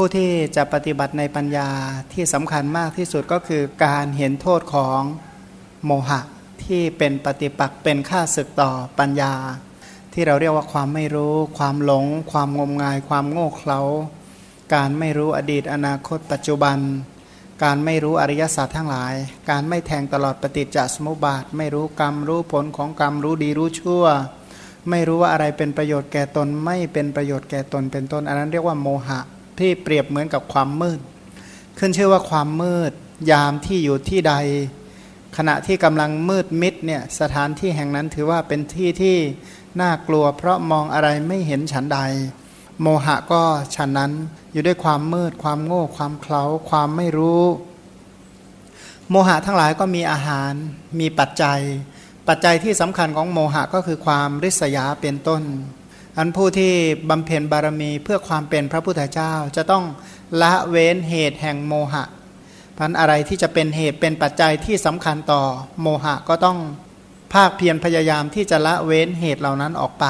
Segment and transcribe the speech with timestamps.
[0.00, 1.68] ผู้ที่จะปฏิบัติในปัญญา
[2.12, 5.00] ที่สำคัญมากที่สุดก็คือการเห็นโทษของ
[5.84, 6.20] โมหะ
[6.64, 9.34] ที่เป็นปฏิปักษ์เป็นค่าศึกต่อปัญญา
[10.12, 13.80] ที่เราเรียกว่าความไม่รู้ ความหลง ความงมงาย ความโง่เขลา
[14.74, 16.78] การไม่รู้อดีตอนาคต ปัจจุบัน
[17.64, 19.14] การไม่รู้อริยศาสัจทั้งหลาย
[19.50, 24.04] การไม่แทงตลอดปฏิจจสมุปบาท ไม่รู้กรรมรู้ผลของกรรมรู้ดีรู้ชั่ว
[24.90, 29.20] ไม่รู้ว่าอะไรเป็นประโยชน์แก่ตนไม่เป็นประโยชน์แก่ตนเป็นต้นอันนั้นเรียกว่าโมหะ
[29.60, 31.00] ที่เปรียบเหมือนกับความมืด
[31.78, 32.92] ขึ้นชื่อว่าความมืด
[33.30, 34.34] ยามที่อยู่ที่ใด
[35.36, 39.16] ขณะที่กำลังมืดมิดเนี่ยสถานที่แห่งนั้นถือว่าเป็นที่ที่
[39.80, 42.00] น่ากลัว เพราะมองอะไรไม่เห็นฉันใด
[42.82, 43.42] โมหะก็
[43.74, 44.12] ฉันนั้น
[44.52, 47.44] อยู่ด้วยความมืด ความโง่ ความเคลาความไม่รู้
[49.10, 50.52] โมหะทั้งหลายก็มีอาหาร
[51.00, 51.60] มีปัจจัย
[52.28, 55.42] ปัจจัยที่สำคัญของโมหะก็คือความริษยาเป็นต้น
[56.18, 56.72] อันผู้ที่
[57.10, 59.84] บำเพ็ญบารมีเพื่อความเป็นพระพุทธเจ้าจะต้อง
[60.42, 62.04] ละเว้นเหตุแห่งโมหะ
[62.78, 65.42] พันอะไรที่จะเป็นเหตุเป็นปัจจัยที่สำคัญต่อ
[65.82, 66.58] โมหะก็ต้อง
[67.34, 70.06] ภาคเพียรพยายามที่จะละเว้นเหตุเหล่านั้นออกไป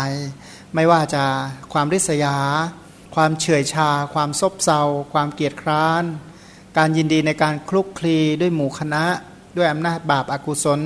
[0.74, 1.24] ไม่ว่าจะ
[1.72, 2.36] ความริษยา
[3.14, 4.80] ความเฉื่อยชา ความซบเซา
[5.12, 6.04] ความเกียจคร้าน
[6.76, 9.04] การยินดีในการคลุกคลีด้วยหมู่คณะ
[9.56, 10.80] ด้วยอำนาจบาปอากุศล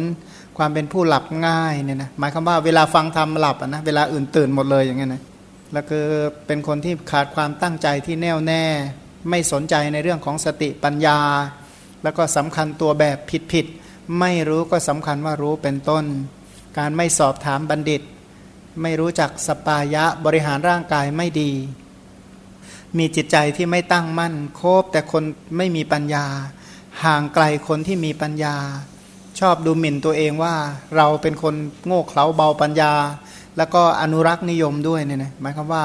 [0.59, 5.23] ความเป็นผู้หลับง่ายเนี่ยนะหมายความว่าเวลาฟังธรรมหลับนะเวลาอื่นตื่นหมดเลยอย่างเงี้ยนะ
[5.73, 6.07] แล้วคือ
[6.47, 8.65] เป็นคนที่ขาดความตั้งใจที่แน่วแน่
[9.31, 11.19] ไม่สนใจในเรื่องของสติปัญญา
[12.03, 13.67] แล้วก็สำคัญตัวแบบผิดผิด
[14.21, 16.05] ไม่รู้ก็สำคัญว่ารู้เป็นต้น
[16.79, 18.03] การไม่สอบถามบัณฑิต
[18.83, 21.53] ไม่รู้จักสปายะบริหารร่างกายไม่ดี
[22.99, 25.25] มีจิตใจที่ไม่ตั้งมั่น โคบแต่คน
[25.57, 26.27] ไม่มีปัญญา
[27.05, 28.57] ห่างไกลคนที่มีปัญญา
[29.41, 30.55] ชอบดูหมิ่นตัวเองว่า
[30.97, 31.55] เราเป็นคน
[31.87, 32.93] โง่เขลาเบาปัญญา
[33.57, 35.85] แล้วก็อนุรักษ์นิยมด้วยเนี่ยนะหมายความว่า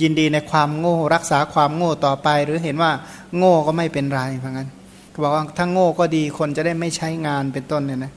[0.00, 2.90] ยินดีในความโง่รักษาความโง่ต่อไป หรือเห็นว่า
[3.38, 4.68] โง่ก็ไม่เป็นไรเพราะงั้น
[5.10, 8.12] เขาบอกว่าถ้าโง่ก็ดีคนจะได้ไม่ใช้งานเป็นต้นเนี่ยนะ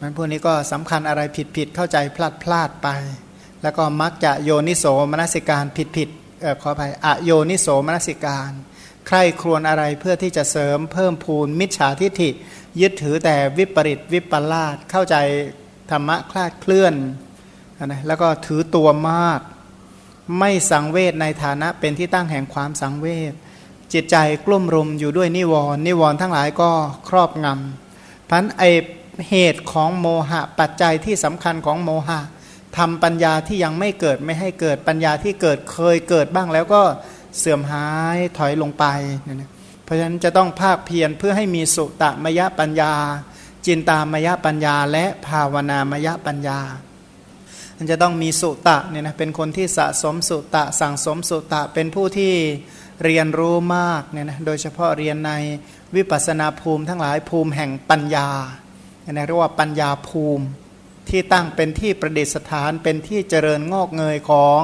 [0.00, 2.88] มันพวกนี้ก็สำคัญอะไรผิดผิดเข้าใจพลาดพลาดไป
[3.62, 6.08] แล้วก็มักจะโยนิโสมนสิการผิดผิด
[6.42, 8.50] เออขออภัยอโยนิโสมนสิการ
[9.06, 12.30] ใคร่ครวญอะไรเพื่อที่จะเสริมเพิ่มพูนมิจฉาทิฐิ
[12.80, 15.16] ยึดถือแต่วิปริตวิปลาสเข้าใจ
[15.90, 16.94] ธรรมะคลาดเคลื่อน
[17.84, 19.40] นะแล้วก็ถือตัวมาก
[20.38, 23.32] ไม่สังเวชในฐานะเป็นที่ตั้งแห่งความสังเวช
[23.92, 24.16] จิตใจ
[24.46, 26.70] กลุ่มรุมอยู่ด้วยนิวรณ์นิวรณ์ทั้งหลายก็
[27.08, 28.62] ครอบงำพันไอ
[29.28, 32.20] เหตุของโมหะปัจจัยที่สำคัญของโมหะ
[32.76, 36.82] ทำปัญญาที่ยังไม่เกิดไม่ให้เกิดปัญญาที่เกิดเคยเกิดบ้างแล้วก็
[37.38, 38.84] เสื่อมหายถอยลงไป
[39.26, 39.61] นะเพ
[39.92, 42.94] ราะฉะนั้นจะต้องภาคเพียรเพื่อให้มีสุตมยปัญญา
[43.66, 52.34] จินตามยปัญญา และภาวนามยปัญญาันจะต้องมีสุตะเนี่ยนะเป็นคนที่สะสมสุตะ สั่งสมสุตะเป็นผู้ที่
[53.04, 55.32] เรียนรู้มากเนี่ยนะโดยเฉพาะเรียนใน
[55.96, 58.28] วิปัสนาภูมิทั้งหลายภูมิแห่งปัญญา
[59.14, 60.44] เรียกว่าปัญญาภูมิ
[61.08, 64.60] ที่ตั้งเป็นที่ประดิษฐานเป็นที่เจริญงอกเงยของ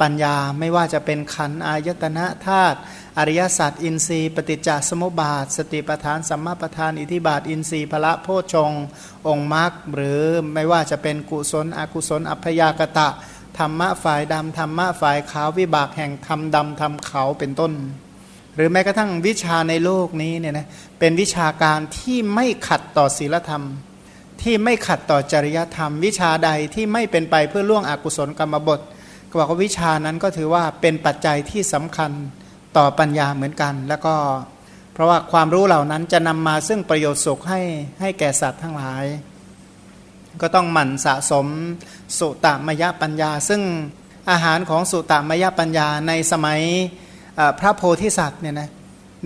[0.00, 2.78] ปัญญาไม่ว่าจะเป็นขันอายตนะธาตุ
[3.18, 8.72] อริยศาสัจอินทรีย์ปฏิจจสมุปบาท สติปทานสัมมาปทาน อิทิบาท อินทรีย์พละโพชง
[9.28, 10.22] องค์มรรคหรือ
[10.54, 13.08] ไม่ว่าจะเป็นกุศล อกุศล อัพยากตะ
[13.58, 17.72] ธรรมะฝ่ายดำธรรมะฝ่ายขาววิบากแห่งธรรมดำธรรมขาวเป็นต้น
[18.54, 23.64] หรือแม้กระทั่งวิชาในโลกนี้เนี่ยนะเป็นวิชาการที่ไม่ขัดต่อศีลธรรม
[24.42, 28.80] ที่ไม่ขัดต่อจริยธรรม วิชาใดที่ไม่เป็นไปเพื่อล่วงอกุศลกรรมบท
[29.28, 32.12] ก็บอกว่าวิชานั้นก็ถือว่าเป็นปัจจัยที่สำคัญ
[32.76, 34.14] ต่อปัญญาเหมือนกัน แล้วก็
[34.92, 37.60] เพราะว่าความรู้เหล่านั้นจะนำมาซึ่งประโยชน์สุขให้
[38.00, 39.04] ให้แก่สัตว์ทั้งหลาย
[40.40, 41.46] ก็ต้องหมั่นสะสม
[42.18, 43.62] สุตมยปัญญา ซึ่ง
[44.30, 46.60] อาหารของสุตมยปัญญาในสมัย
[47.58, 48.70] พระโพธิสัตว์เนี่ยนะ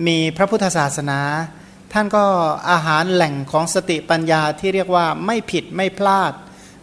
[0.07, 1.19] มีพระพุทธศาสนา
[1.93, 2.25] ท่านก็
[2.71, 6.33] อาหารแหล่งของสติปัญญาที่เรียกว่าไม่ผิดไม่พลาด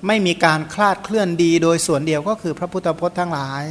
[0.06, 3.62] ไม่มีการคลาดเคลื่อนดีโดยส่วนเดียวก็คือพระพุทธพจน์ทั้งหลาย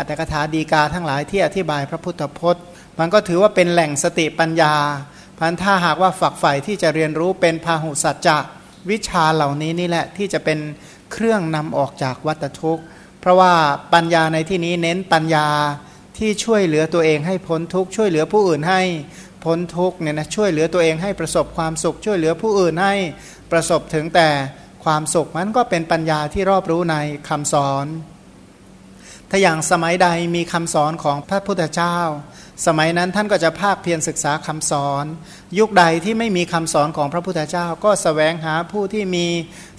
[0.00, 2.64] อัตถกถาดีกาทั้งหลายที่อธิบายพระพุทธพจน์
[2.98, 4.74] มันก็ถือว่าเป็นแหล่งสติปัญญา
[5.38, 8.38] พันถ้าหากว่าฝักใฝ่ที่จะเรียนรู้เป็นพาหุสัจจะ
[8.90, 10.58] วิชาเหล่านี้นี่แหละที่จะเป็น
[11.12, 12.84] เครื่องนำออกจากวัฏทุกข์
[13.20, 13.54] เพราะว่า
[13.94, 15.46] ปัญญาในที่นี้เน้นปัญญา
[16.18, 18.82] ที่ช่วยเหลือตัวเองให้พ้นทุกข์ช่วยเหลือผู้อื่นให้
[19.44, 22.94] พ้นทุกข์เนี่ยนะช่วยเหลือตัวเองให้ประสบความสุข ช่วยเหลือผู้อื่นให้
[23.52, 24.28] ประสบถึงแต่
[24.84, 26.96] ความสุขมันก็เป็นปัญญาที่รอบรู้ใน
[27.28, 27.86] คำสอน
[29.30, 31.98] ถ้าอย่างสมัยใดมีคำสอนของพระพุทธเจ้า
[32.66, 35.04] สมัยนั้นท่านก็จะภาคเพียรศึกษาคำสอน
[35.58, 39.26] ยุคใดที่ไม่มีคำสอนของพระพุทธเจ้า ก็สแสวงหาผู้ที่มี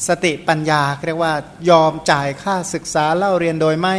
[0.07, 1.33] สติปัญญาเรียกว่า
[1.69, 3.95] ยอมจ่ายค่าศึกษาเล่าเรียนโดยไม่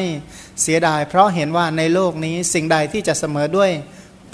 [0.63, 3.71] เสียดาย เพราะเห็นว่าในโลกนี้สิ่งใดที่จะเสมอด้วย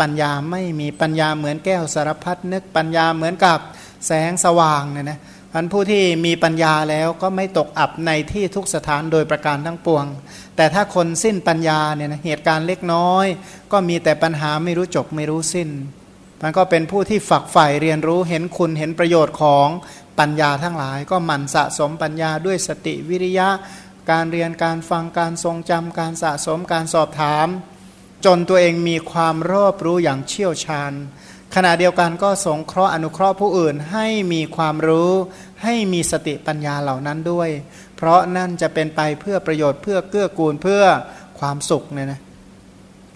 [0.01, 3.59] ปัญญาไม่มีปัญญาเหมือนแก้วสารพัดนึกปัญญาเหมือนกับ
[4.07, 5.19] แสงสว่างเนี่ยนะ
[5.61, 10.07] พันผู้ที่มีปัญญาแล้วก็ไม่ตกอับในที่ทุกสถานโดยประการทั้งปวง
[10.57, 13.27] แต่ถ้าคนสิ้นปัญญาเนี่ยนะเหตุการณ์เล็กน้อย
[13.73, 15.69] ก็มีแต่ปัญหาไม่รู้จบไม่รู้สิ้น
[16.43, 19.69] มันก็เป็นผู้ที่ฝักใฝ่เรียนรู้เห็นคุณเห็นประโยชน์ของ
[20.19, 23.49] ปัญญาทั้งหลาย ก็หมั่นสะสมปัญญาด้วยสติวิริยะ
[24.11, 27.47] การเรียนการฟังการทรงจำการสะสมการสอบถาม
[28.25, 30.93] จนตัวเองมีความรอบรู้อย่างเชี่ยวชาญ
[31.55, 35.13] ขณะเดียวกันก็สงเคราะห์อนุเคราะห์ผู้อื่นให้มีความรู้
[35.63, 37.49] ให้มีสติปัญญาเหล่านั้นด้วย
[37.97, 40.83] เพราะนั่นจะเป็นไปเพื่อประโยชน์เพื่อเกื้อกูลเพื่อ
[41.41, 42.21] ความสุขเนี่ยนะ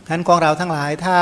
[0.09, 1.19] ท่านของเราทั้งหลายถ้า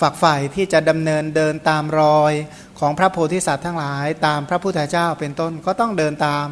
[0.00, 2.32] ฝักใฝ่ที่จะดำเนินเดินตามรอย
[2.80, 6.46] ของพระโพธิสัตว์ทั้งหลาย ตามพระพุทธเจ้าเป็นต้นก็ต้องเดินตาม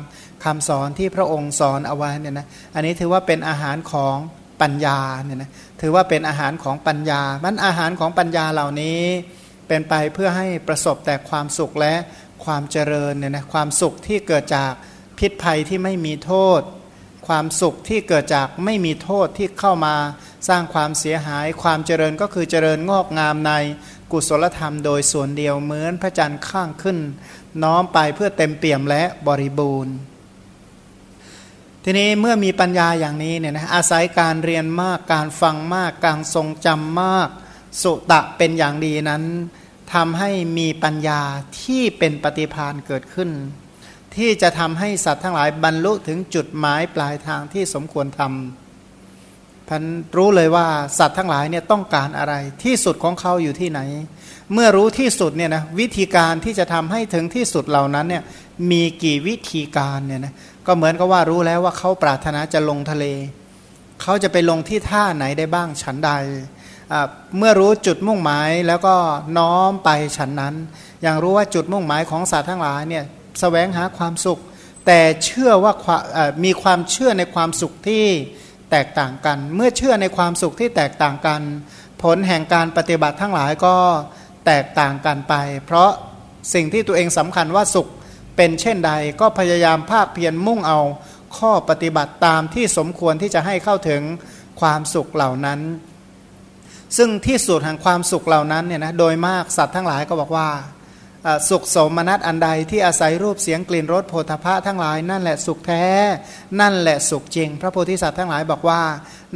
[0.45, 4.17] คำสอนที่พระองค์สอนเอาไว้เนี่ยนะอันนี้ถือว่าเป็นอาหารของ
[4.61, 5.51] ปัญญาเนี่ยนะ
[5.81, 9.03] ถือว่าเป็นอาหารของปัญญามันอาหารของปัญญาเหล่านี้
[9.73, 11.95] เป็นไปเพื่อให้ประสบแต่ความสุขและ
[12.45, 14.73] ความเจริญเนี่ยนะความสุขที่เกิดจาก
[15.19, 16.61] พิษภัยที่ไม่มีโทษ
[17.27, 19.95] ความสุขที่เกิดจากไม่มีโทษที่เข้ามา
[20.49, 23.53] สร้างความเสียหาย ความเจริญก็คือเจริญงอกงามใน
[24.13, 26.99] กุศลธรรมโดยส่วนเดียวเหมือนพระจันทร์ข้างขึ้น
[27.63, 29.95] น้อมไปเพื่อเต็มเปี่ยมและบริบูรณ์
[31.85, 37.29] ทีนี้เมื่อมีปัญญาอย่างนี้เนี่ยนะอาศัยการเรียนมากการฟังมากการทรงจำมาก
[37.83, 39.25] สุตะเป็นอย่างดีนั้น
[39.95, 41.21] ทำให้มีปัญญา
[41.63, 43.31] ที่เป็นปฏิพานเกิดขึ้น
[44.17, 49.83] ที่จะทำให้สัตว์ทั้งหลายบรรลุถึงจุดหมายปลายทางที่สมควรทำพัน
[50.17, 50.67] รู้เลยว่า
[50.99, 52.35] สัตว์ทั้งหลายเนี่ยต้องการอะไร
[52.65, 53.81] ที่สุดของเขาอยู่ที่ไหน
[54.53, 58.23] เมื่อรู้ที่สุดเนี่ยนะวิธีการที่จะทำให้ถึงที่สุดเหล่านั้นเนี่ย
[58.71, 60.35] มีกี่วิธีการเนี่ยนะ
[60.67, 63.05] ก็เหมือนกับว่ารู้แล้วว่าเขาปรารถนาจะลงทะเล
[64.03, 66.11] เขาจะไปลงที่ท่าไหนได้บ้างฉันใด
[67.39, 68.95] เมื่อรู้จุดมุ่งหมายแล้วก็
[69.39, 70.55] น้อมไปฉันนั้น
[71.03, 73.07] อย่างรู้ว่าจุดมุ่งหมายของสัตว์ทั้งหลายเนี่ยส
[73.41, 74.41] แสวงหาความสุข
[74.87, 75.73] แต่เชื่อว่า
[76.45, 78.05] มีความเชื่อในความสุขที่
[78.71, 81.41] แตกต่างกัน เมื่อเชื่อในความสุขที่แตกต่างกัน
[82.03, 83.75] ผลแห่งการปฏิบัติทั้งหลายก็
[84.47, 85.35] แตกต่างกันไป
[85.67, 85.91] เพราะ
[86.55, 87.89] สิ่งที่ตัวเองสำคัญว่าสุข
[88.37, 90.81] เป็นเช่นใดก็พยายามภาคเพียรมุ่งเอา
[91.39, 94.03] ข้อปฏิบัติตามที่สมควรที่จะให้เข้าถึง
[94.61, 95.61] ความสุขเหล่านั้น
[96.97, 100.49] ซึ่งที่สุดแห่งความสุขเหล่านั้นเนี่ยนะโดยมากสัตว์ทั้งหลายก็บอกว่า
[101.51, 105.87] สุขสมนัตอันใดที่อาศัยรูปเสียงกลิ่นรสโพธพะทั้งหลายนั่นแหละสุขแท้
[106.61, 108.83] นั่นแหละสุขจริง พระโพธิสัตว์ทั้งหลายบอกว่า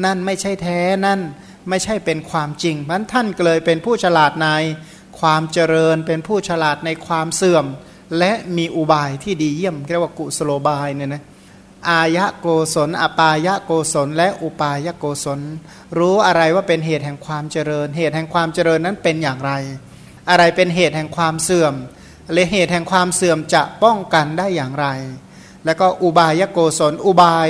[0.05, 1.21] นั่นไม่ใช่แท้นั่น
[1.69, 4.49] ไม่ใช่เป็นความจริงมันท่านเลยเป็นผู้ฉลาดใน
[5.21, 7.67] ความเจริญเป็นผู้ฉลาดในความเสื่อม
[8.19, 11.23] และมีอุบายที่ดีเยี่ยมเรียกว่ากุสโลบายเนี่ยนะ
[11.91, 15.41] อายะโกศลอปายะโกศล และอุปายะโกศล
[15.99, 19.53] รู้อะไรว่าเป็นเหตุแห่งความเจริญ เหตุแห่งความเจริญนั้นเป็นอย่างไร
[20.31, 21.75] อะไรเป็นเหตุแห่งความเสื่อม
[22.33, 24.87] และเหตุแห่งความเสื่อมจะป้องกันได้อย่างไร
[25.65, 27.49] แล้วก็อุบายะโกศลอุบาย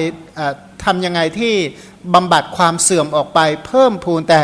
[0.84, 1.54] ทำยังไงที่
[2.14, 4.42] บำบัดความเสื่อมออกไป เพิ่มพูนแต่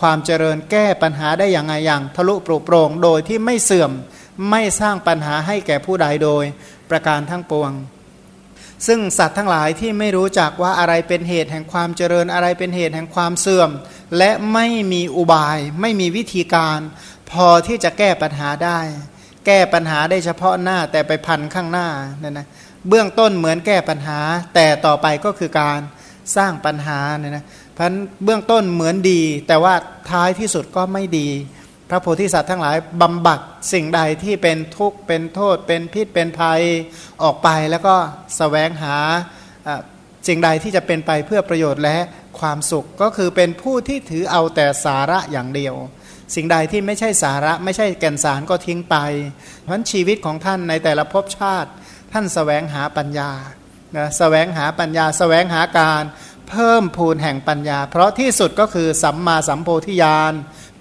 [0.00, 3.90] ความเจริญแก้ปัญหาได้อย่างไงอย่างทะลุปรุโปรงโดยที่ไม่เสื่อม
[4.50, 6.44] ไม่สร้างปัญหาให้แก่ผู้ใดโดย
[6.90, 7.70] ประการทั้งปวง
[8.86, 13.70] ซึ่งสัตว์ทั้งหลายที่ไม่รู้จักว่าอะไรเป็นเหตุแห่งความเจริญอะไรเป็นเหตุแห่งความเสื่อม
[14.18, 16.78] และไม่มีอุบาย ไม่มีวิธีการ
[17.30, 18.80] พอที่จะแก้ปัญหาได้
[19.46, 21.88] แก้ปัญหาได้เฉพาะหน้าแต่ไปพันข้างหน้า
[22.22, 22.46] นั่นนะ
[22.88, 24.18] เบื้องต้นเหมือนแก้ปัญหา
[24.54, 25.80] แต่ต่อไปก็คือการ
[26.36, 27.44] สร้างปัญหาเนี่ยนะ
[27.78, 27.92] พัน
[28.24, 29.74] เบื้องต้นเหมือนดี แต่ว่า
[30.10, 31.28] ท้ายที่สุดก็ไม่ดี
[31.92, 33.40] ระโพธิสัตว์ทั้งหลายบำบัด
[33.72, 36.62] สิ่งใดที่เป็นทุกข์เป็นโทษ เป็นพิษเป็นภัย
[37.22, 38.96] ออกไปแล้วก็สแสวงหา
[40.28, 41.98] สิ่งใดที่จะเป็นไปเพื่อประโยชน์และ
[42.40, 45.74] ความสุขก็คือเป็นผู้ที่ถือเอาแต่สาระอย่างเดียว
[46.34, 48.96] สิ่งใดที่ไม่ใช่สาระไม่ใช่แก่นสารก็ทิ้งไป
[49.62, 51.70] เพราะชีวิตของท่านในแต่ละภพชาติ
[52.12, 53.30] ท่านสแสวงหาปัญญา
[53.96, 56.02] นะสแสวงหาปัญญาสแสวงหาการ
[56.50, 60.32] เพิ่มพูนแห่งปัญญา เพราะที่สุดก็คือสัมมาสัมโพธิญาณ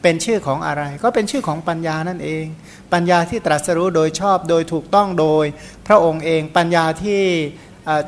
[0.02, 2.46] เป็นชื่อของอะไร ก็เป็นชื่อของปัญญานั่นเอง
[2.94, 5.46] ปัญญาที่ตรัสรู้โดยชอบโดยถูกต้องโดย
[5.88, 7.24] พระองค์เองปัญญาที่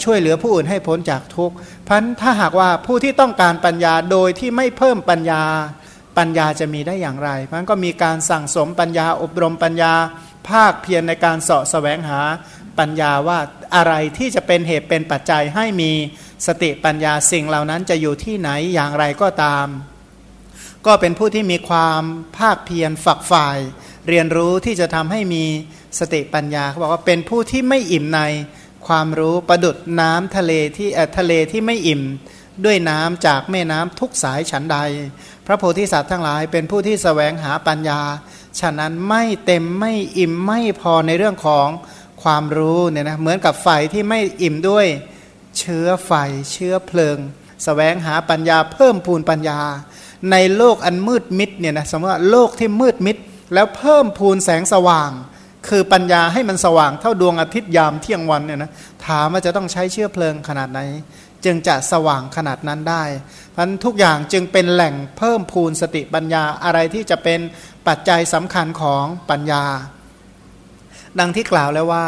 [0.03, 1.55] ช่วยเหลือผู้อื่นให้พ้นจากทุกข์
[1.87, 5.43] พันถ้าหากว่าผู้ที่ต้องการปัญญาโดยที่ไม่เพิ่มปัญญา
[6.17, 9.93] ปัญญาจะมีได้อย่างไรมันก็มีการสั่งสมปัญญาอบรมปัญญา
[10.49, 12.19] ภาคเพียรในการเสาะแสวงหา
[12.79, 13.39] ปัญญาว่า
[13.75, 15.91] อะไรที่จะเป็นเหตุเป็นปัจจัยให้มี
[16.47, 19.67] สติปัญญาสิ่งเหล่านั้นจะอยู่ที่ไหนอย่างไรก็ตาม
[20.85, 22.01] ก็เป็นผู้ที่มีความ
[22.37, 23.57] ภาคเพียรฝักฝ่าย
[24.09, 25.45] เรียนรู้ที่จะทำให้มี
[25.99, 28.21] สติปัญญาเขาบอกว่าเป็นผู้ที่ไม่อิ่มใน
[28.87, 32.01] ความรู้ประดุดน้ำทะเลที่ทะเลที่ไม่อิ่ม
[32.65, 34.77] ด้วยน้ำจากแม่น้ำทุกสายฉันใด
[35.45, 38.01] พระโพธิสัตว์ทั้งหลาย เป็นผู้ที่สแสวงหาปัญญา
[38.59, 41.67] ฉะนั้นไม่เต็มไม่อิ่มไม่พอในเรื่องของ
[42.23, 44.87] ความรู้เนี่ยนะเหมือนกับไฟที่ไม่อิ่มด้วย
[45.57, 46.11] เชื้อไฟ
[46.51, 47.21] เชื้อเพลิงส
[47.63, 49.59] แสวงหาปัญญาเพิ่มพูนปัญญา
[50.31, 53.17] ในโลกอันมืดมิดเนี่ยนะสมมติว่าโลกที่มืดมิด
[53.53, 55.11] แล้วเพิ่มพูนแสงสว่าง
[55.69, 58.71] คือปัญญาให้มันสว่างเท่าดวงอาทิตย์ยามเที่ยงวันเนี่ยนะ
[59.05, 60.79] ถามว่าจะต้องใช้เชื้อเพลิงขนาดไหน
[61.45, 63.03] จึงจะสว่างขนาดนั้นได้
[63.55, 67.39] พันทุกอย่างจึงเป็นแหล่งเพิ่มพูนสติปัญญาอะไรที่จะเป็น
[67.87, 69.63] ปัจจัยสำคัญของปัญญา
[71.19, 72.05] ดังที่กล่าวแล้วว่า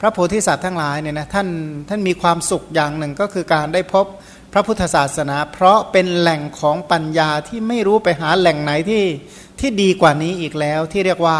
[0.00, 1.48] พระโพธิสัตว์ทั้งหลายเนี่ยนะท่าน
[1.88, 4.06] ท่านมีความสุขอย่างหนึ่งก็คือการได้พบ
[4.56, 9.04] ระพุทธศาสนา เพราะเป็นแหล่งของปัญญาที่ไม่รู้ไปหาแหล่งไหนที่
[9.60, 11.38] ที่ดีกว่านี้อีกแล้วที่เรียกว่า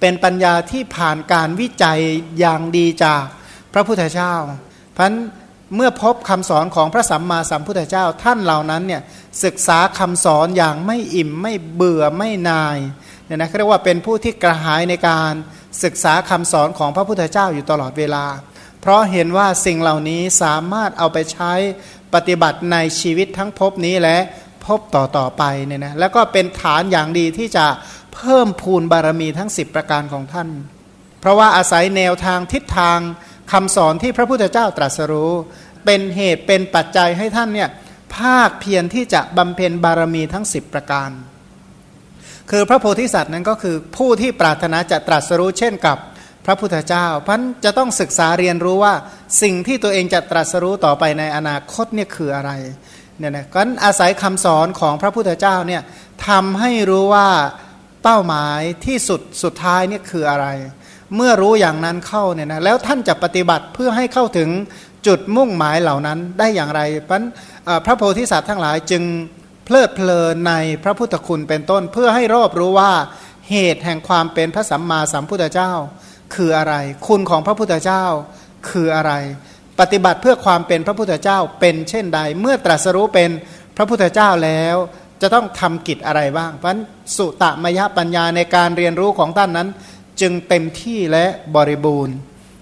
[0.00, 2.00] เป็นปัญญาที่ผ่านการวิจัย
[2.38, 3.24] อย่างดีจาก
[3.72, 4.34] พระพุทธเจ้า
[4.94, 5.12] เพราะ
[5.76, 9.02] เมื่อพบคำสอนของพระสัมมาสัมพุทธเจ้าท่านเหล่านั้นเนี่ย
[9.44, 12.76] ศึกษาคำสอนอย่างไม่อิ่มไม่เบื่อไม่นาย
[13.24, 15.32] เนี่ยนะเรียกว่าเป็นผู้ที่กระหายในการ
[15.84, 18.24] ศึกษาคำสอนของพระพุทธเจ้าอยู่ตลอดเวลา
[18.80, 21.52] เพราะเห็นว่าสิ่งเหล่านี้สามารถเอาไปใช้
[22.14, 24.16] ปฏิบัติในชีวิตทั้งพบนี้และ
[24.66, 27.66] พบต่อต่อไปเนี่ยนะแล้วก็เป็นฐานอย่างดีที่จะ
[28.14, 30.48] เพิ่มพูนบารมีทั้ง 10 ประการของท่าน
[31.20, 32.98] เพราะว่าอาศัยแนวทางทิศทาง
[33.52, 35.32] คำสอนที่พระพุทธเจ้าตรัสรู้
[35.84, 37.68] เป็นเหตุเป็นปัจจัยให้ท่านเนี่ย
[38.16, 41.10] ภาคเพียรที่จะบำเพ็ญบารมีทั้ง 10 ประการ
[42.50, 45.96] คือพระโพธิสัตว์นั้นก็คือผู้ที่ปรารถนาจะตรัสรู้เช่นกับ
[46.50, 48.94] ระพุทธเจ้าพันจะต้องศึกษาเรียนรู้ว่า
[49.42, 52.50] สิ่งที่ตัวเองจะตรัสรู้ต่อไปในอนาคตเนี่ยคืออะไร
[53.18, 55.82] เนี่ยนะก็อาศัยคำสอนของพระพุทธเจ้าเนี่ย
[56.28, 57.28] ทำให้รู้ว่า
[58.02, 60.46] เป้าหมายที่สุดสุดท้ายเนี่ยคืออะไร
[61.16, 64.48] เมื่อรู้อย่างนั้นเข้าเนี่ยนะแล้วท่านจะปฏิบัติเพื่อให้เข้าถึง
[65.06, 67.18] จุดมุ่งหมายเหล่านั้นได้อย่างไรพรา
[67.84, 69.02] พระโพธิสัตว์ทั้งหลายจึง
[69.64, 72.92] เพลิดเพลินในพระพุทธคุณเป็นต้น เพื่อให้รอบรู้ว่า
[73.50, 75.72] เหตุแห่งความเป็นพระสัมมาสัมพุทธเจ้า
[76.34, 76.74] คืออะไร
[77.06, 78.04] คุณของพระพุทธเจ้า
[78.70, 79.12] คืออะไร
[79.80, 83.30] ปฏิบัติเพื่อความเป็นพระพุทธเจ้าเป็นเช่นใด เมื่อตรัสรู้เป็น
[83.76, 84.76] พระพุทธเจ้าแล้ว
[85.22, 86.70] จะต้องทำกิจอะไรบ้าง เพราะ
[87.16, 89.68] สุตมยปัญญาในการเรียนรู้ของท่านนั้น
[90.20, 92.16] จึงเต็มที่และบริบูรณ์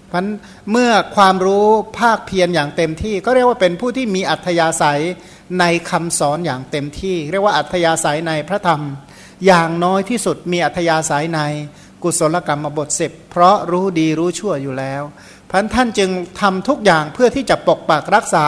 [0.09, 0.25] เพราะ
[0.71, 1.67] เมื่อความรู้
[1.99, 5.01] ภาคเพียรอย่างเต็มที่ ก็เรียกว่าเป็นผู้ที่มีอัธยาศัย
[5.59, 8.81] ในคำสอนอย่างเต็มที่ เรียกว่าอัธยาศัยในพระธรรม
[9.45, 11.41] อย่างน้อยที่สุดมีอัธยาศัยใน
[12.03, 15.03] กุศลกรรมบทสิบเพราะรู้ดีรู้ชั่วอยู่แล้ว
[15.51, 16.09] พันท่านจึง
[16.41, 18.45] ทำทุกอย่างเพื่อที่จะปกปักรักษา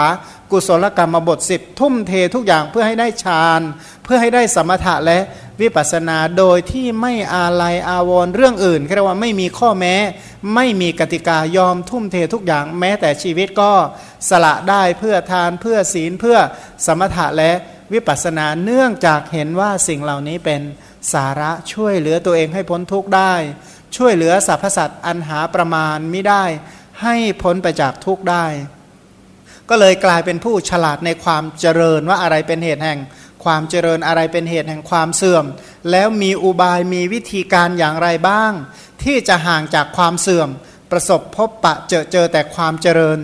[0.52, 3.62] กุศลกรรมบทสิบทุ่มเททุกอย่างเพื่อให้ได้ฌาน
[4.04, 5.20] เพื่อให้ได้สมถะและ
[5.62, 9.96] วิปัสสนาโดยที่ไม่อาลัยอาวรเรื่องอื่นเรียกว่าไม่มีข้อแม้
[10.56, 13.72] ไม่มีกติกายอมทุ่มเททุกอย่างแม้แต่ชีวิตก็
[14.30, 16.38] สละได้เพื่อทานเพื่อศีลเพื่อ
[16.86, 17.52] สมถะและ
[17.94, 20.62] วิปัสสนาเนื่องจากเห็นว่าสิ่งเหล่านี้เป็น
[21.14, 23.34] สาระช่วยเหลือตัวเองให้พ้นทุกข์ได้
[23.98, 26.44] ช่วยเหลือสรรพสัตว์อันหาประมาณไม่ได้
[27.04, 28.46] ให้พ้นไปจากทุกข์ได้
[29.70, 33.00] ก็เลยกลายเป็นผู้ฉลาดในความเจริญว่าอะไรเป็นเหตุแห่ง
[33.44, 35.46] ความเจริญอะไรเป็นเหตุแห่งความเสื่อม
[35.92, 38.52] แล้วมีอุบายมีวิธีการอย่างไรบ้าง
[39.04, 40.50] ที่จะห่างจากความเสื่อม
[40.92, 43.18] ประสบพบปะเจอเจอแต่ความเจริญ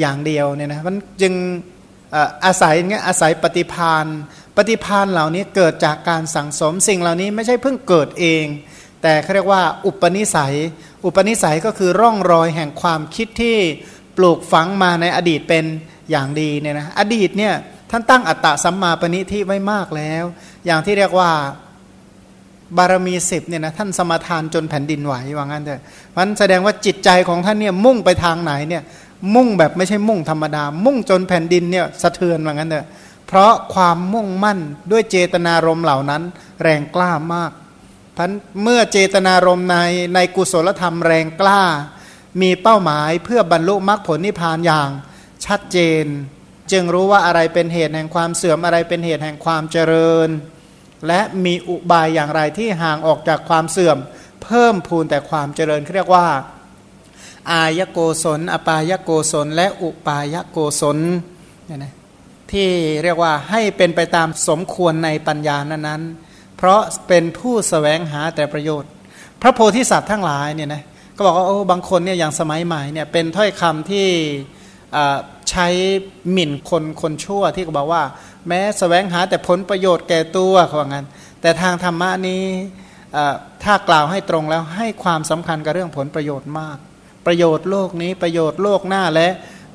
[0.00, 1.34] อย่างเดียวเนี่ยนะมันจึง
[2.44, 4.06] อาศัยเงี้ยอาศัยปฏิพาน
[4.68, 8.44] ฏิพานเหล่านี้เกิดจากการสั่งสมสิ่งเหล่านี้ไม่ใช่เพิ่งเกิดเอง
[9.02, 10.54] แต่เขาเรียกว่าอุปนิสัย
[11.04, 13.56] อุปนิสัยก็คือร่องรอยแห่งความคิดที่
[14.16, 15.64] ปลูกฝังมาในอดีตเป็น
[16.10, 17.54] อย่างดีเนี่ยนะอดีตเนี่ย
[17.90, 20.24] ท่านตั้งอัตตะสัมมาปณิที่ไว้มากแล้ว
[20.66, 21.30] อย่างที่เรียกว่า
[22.76, 25.80] บารมีสิบเนี่ยนะท่านสมาทานจนแผ่นดินไหวว่างั้นเถอะ
[26.16, 28.82] มันแสดงว่าจิตใจของท่านเนี่ยมุ่งไปทางไหนเนี่ย
[29.34, 32.86] มุ่งแบบไม่ใช่มุ่งธรรมดา มุ่งจนแผ่นดินเนี่ยสะเทือนว่างั้นเถอะ
[33.30, 34.58] เพราะความมุ่งมั่น
[34.90, 36.22] ด้วยเจตนารมณ์เหล่านั้น
[36.62, 37.52] แรงกล้ามาก
[38.16, 38.30] พัน
[38.62, 39.76] เมื่อเจตนารมณ์ใน
[40.14, 41.62] ในกุศลธรรมแรงกล้า
[42.42, 44.90] มีเป้าหมายเพื่อบรรลุมรรคผลนิพพานอย่าง
[45.46, 46.04] ชัดเจน
[46.72, 50.28] จึงรู้ว่าอะไรเป็นเหตุแห่งความเสื่อมอะไรเป็นเหตุแห่งความเจริญ
[51.06, 53.98] และมีอุบายอย่างไรที่ห่างออกจากความเสื่อม
[54.42, 56.28] เพิ่มพูนแต่ความเจริญเรียกว่า
[57.52, 60.98] อายโกศล อปายโกศล และอุปายโกศล
[61.66, 61.92] เนี่ยนะ
[62.52, 62.68] ที่
[63.04, 68.90] เรียกว่าให้เป็นไปตามสมควรในปัญญานั้นๆ เพราะเป็นผู้สแสวงหาแต่ประโยชน์
[69.40, 70.82] พระโพธิสัตว์ทั้งหลายเนี่ยนะ
[71.16, 74.08] ก็บอกว่าโอ้บางคนเนี่ยอย่างสมัยใหม่เนี่ยเป็นถ้อยคำที่
[75.50, 75.66] ใช้
[76.32, 78.02] หมิ่นคนคนชั่วที่ก็บอกว่า
[78.48, 81.06] แม้สแสวงหาแต่ผลประโยชน์แก่ตัวเขาว่างั้น
[81.40, 82.44] แต่ทางธรรมะนี้
[83.64, 86.76] ถ้ากล่าวให้ตรงแล้วให้ความสำคัญกับเรื่องผลประโยชน์มาก
[87.26, 89.28] ประโยชน์โลกนี้ประโยชน์โลกหน้าและ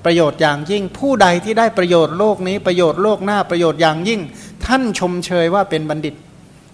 [0.06, 4.22] ประโยชน์อย่างยิ่ง ผู้ใดที่ได้ประโยชน์โลกนี้ประโยชน์โลกหน้าประโยชน์อย่างยิ่ง
[4.66, 6.16] ท่านชมเชยว่าเป็นบัณฑิต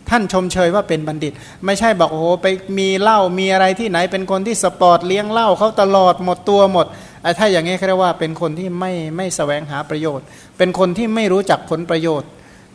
[0.09, 1.33] ท่านชมเชยว่าเป็นบัณฑิต
[1.65, 2.45] ไม่ใช่บอกโอ้โหไป
[2.79, 6.85] มีเหล้ามีอะไรที่ไหนเป็นคนที่สปอร์ตเลี้ยงเหล้าเขาตลอดหมดตัวหมด
[7.23, 10.25] ไอ้ถ้าอย่างนี้เขาเรียกว่าเป็นคนที่ไม่ไม่แสวงหาประโยชน์
[10.57, 12.29] เป็นคนที่ไม่รู้จักผลประโยชน์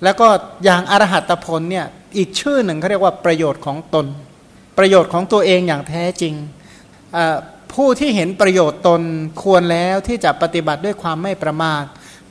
[0.04, 0.28] แล้วก็
[0.64, 1.86] อย่างอรหัตผลเนี่ย
[2.16, 4.06] อีกชื่อหนึ่งเขาเรียกว่าประโยชน์ของตน
[4.78, 6.34] ประโยชน์ของตัวเองอย่างแท้จริง
[7.74, 9.02] ผู้ที่เห็นประโยชน์ตน
[9.42, 11.84] ควรแล้วที่จะปฏิบัติด้วยความไม่ประมาท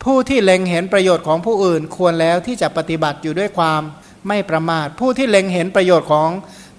[0.04, 3.82] ผู้ที่เล็งเห็นประโยชน์ของผู้อื่นควรแล้วที่จะปฏิบัติอยู่ด้วยความ
[4.28, 6.30] ไม่ประมาท ผู้ที่เล็งเห็นประโยชน์ของ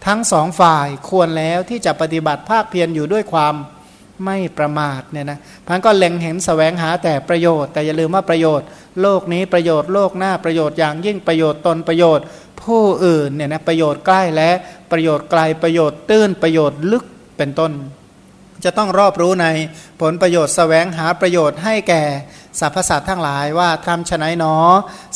[0.06, 3.54] ทั้งสองฝ่ายควรแล้วที่จะปฏิบัติภาคเพียรอยู่ด้วยความ
[4.24, 8.66] ไม่ประมาทเนี่ยนะพันก็เล็งเห็นสแสวงหาแต่ประโยชน์ แต่อย่าลืมว่าประโยชน์
[9.02, 12.24] โลกนี้ประโยชน์โลกหน้าประโยชน์อย่างยิ่งประโยชน์ตนประโยชน์
[12.62, 14.50] ผู้อื่นเนี่ยนะประโยชน์ใกล้และ
[14.92, 17.04] ประโยชน์ไกลประโยชน์ตื้นประโยชน์ลึก
[17.36, 17.72] เป็นต้น
[18.64, 19.46] จะต้องรอบรู้ใน
[20.00, 22.02] ผลประโยชน์สแสวงหาประโยชน์ให้แก่
[22.60, 24.54] สรรพสัตว์ทั้งหลายว่าทำฉนัยหนอ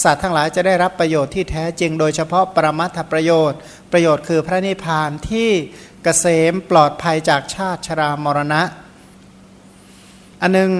[0.02, 3.58] สัตว์ทั้งหลายจะได้รับประโยชน์ที่แท้จริงโดยเฉพาะปรมัตถประโยชน์
[3.92, 5.48] ประโยชน์คือพระนิพพานที่
[6.02, 8.62] เกษมปลอดภัยจากชาติชรามรณะ
[10.42, 10.72] อันหนึ่ง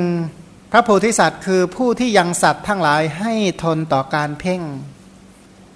[0.72, 4.62] พระโพธิสัตว์คือผู้ที่ยังสัตว์ทั้งหลายให้ทนต่อการเพ่ง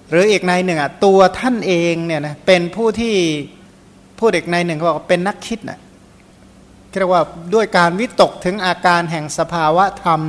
[0.09, 3.15] หรืออีกในหนึ่งอะตัวท่านเองเนี่ยนะเป็นผู้ที่
[4.19, 5.79] ผู้เด็กในหนึ่งเขาบอกเป็นนักคิดนะ
[6.99, 7.23] เรียกว่า
[7.53, 10.21] ด้วยการวิตกถึงอาการแห่งสภาวะธรรม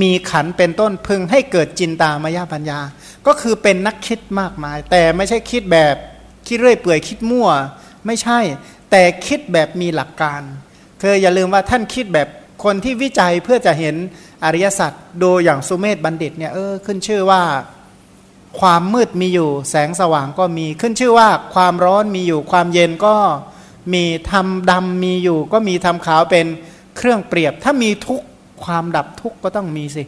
[0.00, 2.80] มีขันเป็นต้นพึงให้เกิดจินตามายาปัญญา
[3.26, 5.96] ก็คือเป็นนักคิดมากมาย แต่ไม่ใช่คิดแบบ
[6.48, 7.48] คิดเรื่อยเปื่อยคิดมั่ว
[8.06, 8.38] ไม่ใช่
[8.90, 10.42] แต่คิดแบบมีหลักการ
[11.00, 12.28] คืออย่าลืมว่าท่านคิดแบบ
[12.64, 13.94] คนที่วิจัยเพื่อจะเห็น
[14.44, 17.42] อริยสัจโดยอย่างสุเมธบัณฑิตเนี่ยเออขึ้นชื่อว่า
[18.60, 23.16] ความมืดมีอยู่ แสงสว่างก็มีขึ้นชื่อว่าความร้อนมีอยู่ความเย็นก็
[23.92, 26.46] มีทำดำมีอยู่ ก็มีทำขาวเป็น
[26.96, 28.20] เครื่องเปรียบ ถ้ามีทุก
[28.64, 30.04] ความดับทุกก็ต้องมีสิ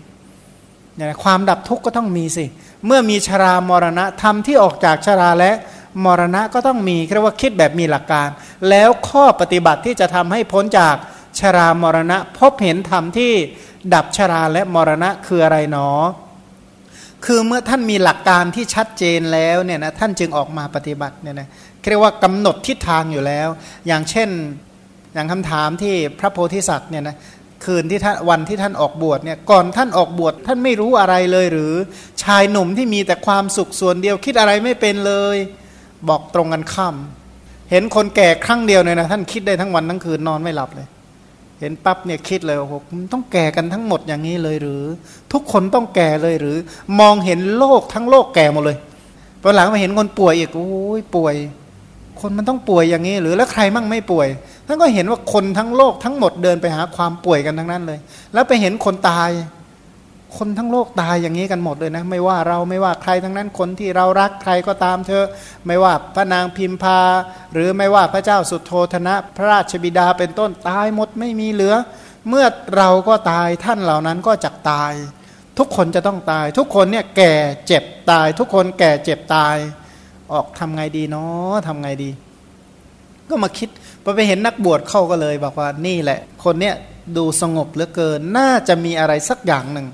[0.94, 2.44] เนี่ยความดับทุกก็ต้องมีสิ
[2.86, 5.52] เมื่อมีชรามรณะธรรมที่ออกจากชราและ
[6.04, 8.28] มรณะก็ต้องมีเรียกว่าคิดแบบมีหลักการ
[8.68, 10.96] แล้วข้อปฏิบัติที่จะทำให้พ้นจาก
[11.38, 13.32] ชรามรณะ พบเห็นธรรมที่
[13.94, 15.88] ดับชราและมรณะคืออะไรหนอ
[17.24, 21.48] คือเมื่อท่านมีหลักการที่ชัดเจนแล้วเนี่ยนะท่านจึงออกมาปฏิบัติเนี่ยนะ
[21.90, 23.48] เรียกว่ากำหนดทิศทางอยู่แล้ว
[23.86, 24.28] อย่างเช่น
[25.14, 27.16] อย่างคำถามที่พระโพธิสัตว์เนี่ยนะ
[27.64, 31.72] คืนที่ท่านวันที่ท่านออกบวชเนี่ยก่อนท่านออกบวชท่านไม่รู้อะไรเลยหรือ
[32.22, 35.36] ชายหนุ่มที่มีแต่ความสุขส่วนเดียวคิดอะไรไม่เป็นเลย
[36.08, 36.96] บอกตรงกันข้าม
[37.70, 40.88] เห็นคนแก่ครั้งเดียวเนี่ยนะท่านคิดได้ทั้งวันทั้งคืนนอนไม่หลับเลย
[41.60, 42.72] เห็นปั๊บเนี่ยคิดเลยโอ้โห
[43.12, 44.82] ต้องแก่กันทั้งหมดอย่างนี้เลยหรือ
[45.32, 46.56] ทุกคนต้องแก่เลยหรือ
[47.00, 48.76] มองเห็นโลกทั้งโลกแก่หมดเลย
[49.42, 51.34] พอหลังมาเห็นคนป่วยอีกโอ้ยป่วย
[52.20, 54.28] คนมันต้องป่วยอย่างนี้ หรือแล้วใครมั่งไม่ป่วย
[54.66, 57.98] ท่านก็เห็นว่าคนทั้งโลกทั้งหมดเดินไปหาความป่วยกันทั้งนั้นเลย
[58.34, 59.30] แล้วไปเห็นคนตาย
[60.36, 65.24] คนทั้งโลกตายอย่างนี้กันหมดเลยนะ ไม่ว่าเราไม่ว่าใครทั้งนั้นคนที่เรารักใครก็ตามเธอ
[65.66, 67.00] ไม่ว่าพระนางพิมพา
[67.52, 71.74] หรือไม่ว่าพระเจ้าสุโทธนะ พระราชบิดาเป็นต้นตายหมดไม่มีเหลือ
[72.28, 74.92] เมื่อเราก็ตายท่านเหล่านั้นก็จะตาย
[75.58, 77.34] ทุกคนจะต้องตาย ทุกคนเนี่ยแก่
[77.66, 79.56] เจ็บตาย ทุกคนแก่เจ็บตาย
[80.32, 82.10] ออกทำไงดีเนาะทำไงดี
[83.28, 83.68] ก็มาคิด
[84.02, 86.74] พอไปเห็นนักบวชเข้าก็เลยบอกว่านี่แหละ คนเนี้ย
[87.16, 89.86] ดูสงบเหลือเกิน น่าจะมีอะไรสักอย่างหนึ่ง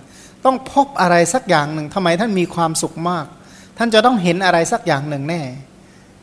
[0.44, 3.26] ต้องพบอะไรสักอย่างหนึ่งทำไมท่านมีความสุขมาก
[3.78, 5.42] ท่านจะต้องเห็นอะไรสักอย่างหนึ่งแน่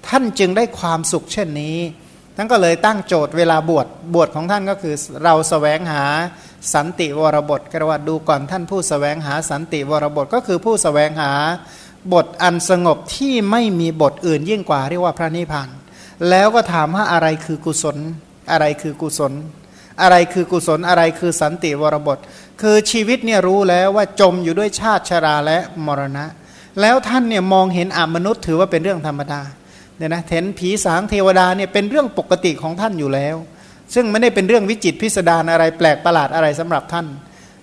[0.07, 1.77] ท่านจึงได้ความสุขเช่นนี้
[2.35, 6.05] ท่านก็เลยตั้งโจทย์เวลาบวชบวชของท่านก็คือเราสแสวงหา
[6.73, 11.31] สันติวรบทกระว่าดูก่อนท่านผู้สแสวงหาสันติวรบทก็คือผู้สแสวงหา
[12.13, 15.69] บทอันสงบที่ไม่มีบทอื่นยิ่งกว่าเรียกว่าพระนิพพาน
[16.29, 17.97] แล้วก็ถามว่าอะไรคือกุศล
[18.51, 19.33] อะไรคือกุศล
[20.01, 22.17] อะไรคือกุศลอะไรคือสันติวรบท
[22.61, 26.25] คือชีวิตเนี่ยรู้แล้วว่าจมอยู่ด้วยชาติชราและมรณะ
[26.81, 29.41] แล้วท่านเนี่ยมองเห็นอมนุษย์ถือว่าเป็นเรื่องธรรมดา
[29.97, 33.35] เนี่ยนะเห็นผีสางเทวดาเนี่ยเป็นเรื่องปกติของท่านอยู่แล้ว
[33.93, 37.05] ซึ่งไม่ได้เป็นเรื่องวิจิตพิสดารอะไรแปลกประหลาดอะไรสำหรับท่าน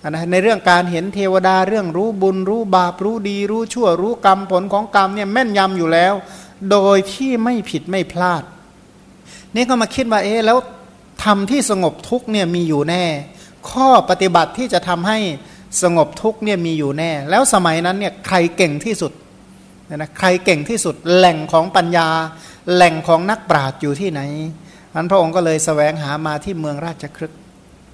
[0.03, 6.13] นะในเรื่องการเห็นเทวดาเรื่องรู้บุญรู้บาปรู้ดี รู้ชั่วรู้กรรมผลของกรรมเนี่ยแม่นยำอยู่แล้ว
[6.71, 8.43] โดยที่ไม่ผิดไม่พลาด
[9.55, 10.57] นี่ก็มาคิดว่าเอ๊ะแล้ว
[11.23, 13.03] ทำที่สงบทุกเนี่ยมีอยู่แน่
[13.69, 15.19] ข้อปฏิบัติที่จะทำให้
[15.83, 19.11] สงบทุกเนี่ยมีอยู่แน่ แล้วสมัยนั้นเนี่ยใครเก่งที่สุด
[19.95, 22.09] นะใครเก่งที่สุดแหล่งของปัญญา
[22.73, 24.21] แหล่งของนักปราชญ์อยู่ที่ไหน
[24.93, 27.33] อันพระองค์ก็เลยสแสวงหามาที่เมืองราชครึก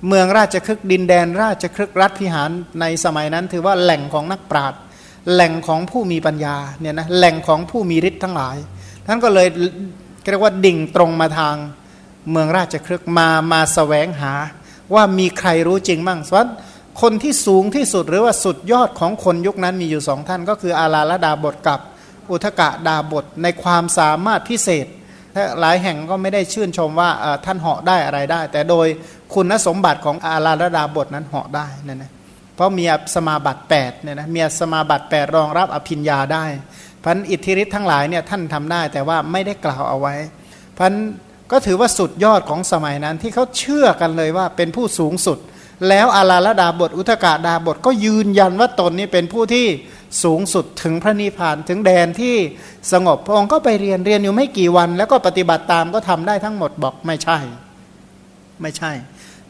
[0.07, 2.49] เมืองราชครึกดินแดนราชครึกรัฐพิหาร
[2.81, 4.79] ในสมัยนั้น ถือว่าแหล่งของนักปราชญ์
[5.31, 8.57] แหล่งของผู้มีปัญญาเนี่ยนะแหล่งของผู้มีฤทธิ์ทั้งหลาย
[9.05, 9.47] ท่านก็เลย
[10.29, 11.55] เรียกว่าดิ่งตรงมาทาง
[12.31, 14.33] เมืองราชครึกมามาสแสวงหา
[14.93, 16.47] ว่ามีใครรู้จริงบ้างส่วน
[17.01, 21.79] คนที่สูงที่สุดหรือว่าสุดยอดของคนยุคนั้นมีอยู่สองท่าน ก็คืออาลาลดาบทกับ
[22.31, 24.85] อุทกะดาบทในความสามารถพิเศษ
[25.61, 27.09] หลายแห่งก็ไม่ได้ชื่นชมว่า
[27.45, 28.87] ท่านเหาะได้อะไรได้ แต่โดย
[29.33, 32.11] คุณสมบัติของอาลาละดาบทนั้นเหาะได้นั่นนะ
[32.55, 36.45] เพราะมีสมาบัติ8เนี่ยนะมีสมาบัติ8รองรับอภิญญาได้
[37.03, 40.15] พันอิทธิฤทธิ์ทั้งหลายเนี่ยท่านทำได้แต่ว่าไม่ได้กล่าวเอาไว้
[40.77, 40.93] พัน
[41.51, 45.37] ก็ถือว่าสุดยอดของสมัยนั้นที่เขาเชื่อกันเลยว่าเป็นผู้สูงสุด
[45.89, 49.67] แล้วอาลาลดาบทอุทกาดาบทก็ยืนยันว่าตนนี้เป็นผู้ที่
[50.23, 52.35] สูงสุดถึงพระนิพพานถึงแดนที่
[52.91, 57.37] สงบพระองค์ก็ไปเรียนเรียนอยู่ไม่กี่วัน แล้วก็ปฏิบัติตามก็ทำได้ทั้งหมดบอกไม่ใช่
[58.61, 58.91] ไม่ใช่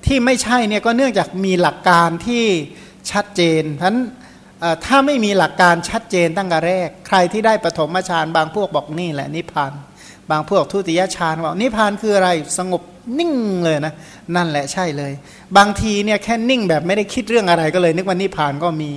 [0.06, 2.46] ที่ไม่ใช่เนี่ยก็เนื่องจากมีหลักการที่
[3.12, 3.96] ชัดเจนเพราะ
[4.86, 9.72] ถ้าไม่มีหลักการชัดเจนตั้งแต่แรก ใครที่ได้ปฐมฌานบางพวกบอกนี่แหละนิพพาน
[10.32, 12.82] บางพวกทุติยฌานบอกนิพพานคืออะไรสงบ
[13.20, 13.32] นิ่ง
[13.64, 13.94] เลยนะ
[14.36, 15.12] นั่นแหละใช่เลย
[15.58, 18.92] บางทีเนี่ยแค่นิ่งแบบไม่ได้คิดเรื่องอะไรก็เลย นึกว่านิพานก็มี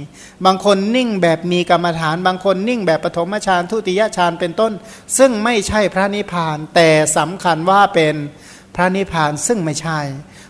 [0.47, 4.73] บางคนนิ่งแบบมีกรรมฐาน บางคนนิ่งแบบปฐมฌานทุติยฌานเป็นต้น
[5.19, 8.14] ซึ่งไม่ใช่พระนิพาน แต่สำคัญว่าเป็น
[8.75, 10.01] พระนิพพานซึ่งไม่ใช่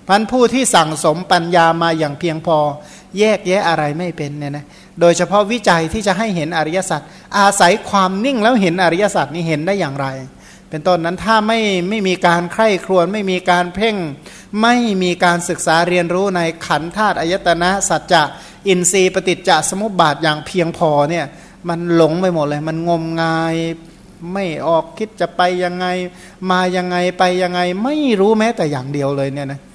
[0.09, 2.59] พันผู้ที่สั่งสมปัญญามาอย่างเพียงพอ
[3.19, 4.65] แยกแยะอะไรไม่เป็นเนี่ยนะ
[5.01, 7.01] โดยเฉพาะวิจัยที่จะให้เห็นอริยสัจ
[7.39, 10.07] อาศัยความนิ่งแล้วเห็นอริยสัจนี้เห็นได้อย่างไร
[10.71, 13.97] เป็นต้นนั้นถ้าไม่ไม่มีการใคร่ครวญไม่มีการเพ่ง
[14.63, 18.23] ไม่มีการศึกษาเรียนรู้ในขันธาตุอายตนะสัจจะ
[18.69, 21.25] อินทรีย์ปฏิจจสมุปบาทอย่างเพียงพอเนี่ย
[21.69, 23.55] มันหลงไปหมดเลย มันงมงาย
[24.33, 25.87] ไม่ออกคิดจะไปยังไง
[26.51, 29.67] มายังไงไปยังไง ไม่รู้แม้แต่อย่างเดียวเลยเนี่ยนะเ